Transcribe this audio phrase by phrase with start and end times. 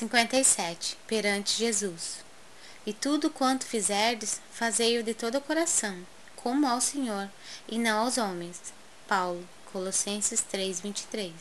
[0.00, 0.96] 57.
[1.06, 2.24] Perante Jesus.
[2.86, 5.94] E tudo quanto fizerdes, fazei-o de todo o coração,
[6.34, 7.28] como ao Senhor,
[7.68, 8.72] e não aos homens.
[9.06, 11.32] Paulo, Colossenses 3, 23.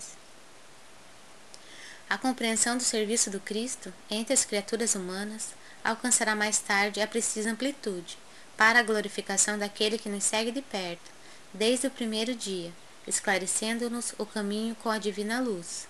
[2.09, 7.52] A compreensão do serviço do Cristo entre as criaturas humanas alcançará mais tarde a precisa
[7.52, 8.18] amplitude
[8.57, 11.10] para a glorificação daquele que nos segue de perto,
[11.54, 12.73] desde o primeiro dia,
[13.07, 15.88] esclarecendo-nos o caminho com a divina luz.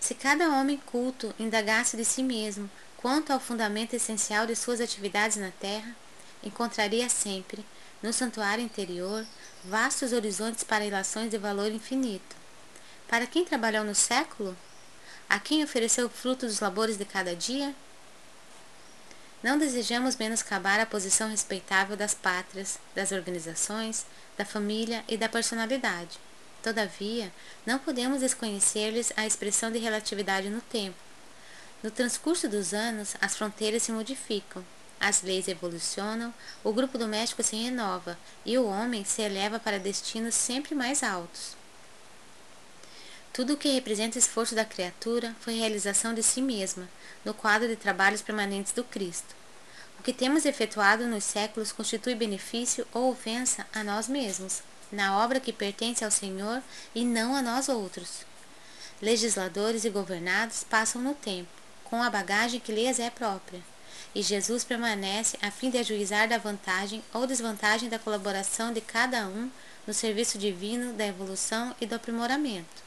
[0.00, 5.36] Se cada homem culto indagasse de si mesmo quanto ao fundamento essencial de suas atividades
[5.36, 5.94] na terra,
[6.42, 7.64] encontraria sempre,
[8.02, 9.26] no santuário interior,
[9.64, 12.34] vastos horizontes para ilações de valor infinito.
[13.06, 14.56] Para quem trabalhou no século?
[15.28, 17.74] A quem ofereceu o fruto dos labores de cada dia?
[19.42, 26.18] Não desejamos menoscabar a posição respeitável das pátrias, das organizações, da família e da personalidade.
[26.62, 27.32] Todavia,
[27.64, 30.96] não podemos desconhecer-lhes a expressão de relatividade no tempo.
[31.82, 34.62] No transcurso dos anos, as fronteiras se modificam,
[35.00, 40.34] as leis evolucionam, o grupo doméstico se renova e o homem se eleva para destinos
[40.34, 41.56] sempre mais altos.
[43.32, 46.86] Tudo o que representa o esforço da criatura foi realização de si mesma,
[47.24, 49.34] no quadro de trabalhos permanentes do Cristo.
[49.98, 55.40] O que temos efetuado nos séculos constitui benefício ou ofensa a nós mesmos, na obra
[55.40, 56.62] que pertence ao Senhor
[56.94, 58.24] e não a nós outros.
[59.00, 61.50] Legisladores e governados passam no tempo,
[61.84, 63.60] com a bagagem que lhes é própria,
[64.14, 69.26] e Jesus permanece a fim de ajuizar da vantagem ou desvantagem da colaboração de cada
[69.26, 69.50] um
[69.86, 72.82] no serviço divino da evolução e do aprimoramento.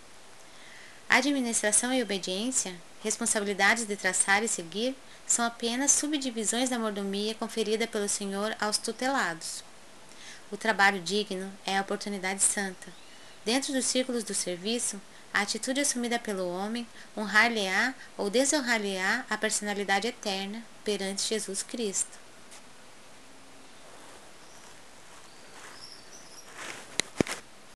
[1.09, 8.09] Administração e obediência, responsabilidades de traçar e seguir, são apenas subdivisões da mordomia conferida pelo
[8.09, 9.63] Senhor aos tutelados.
[10.53, 12.93] O trabalho digno é a oportunidade santa.
[13.43, 15.01] Dentro dos círculos do serviço,
[15.33, 16.87] a atitude assumida pelo homem
[17.17, 22.19] honrar-lhe-á ou desonrar-lhe-á a personalidade eterna perante Jesus Cristo.